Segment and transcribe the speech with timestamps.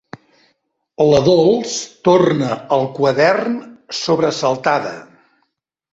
[1.09, 1.75] La Dols
[2.09, 3.55] torna al quadern,
[4.03, 4.99] sobresaltada.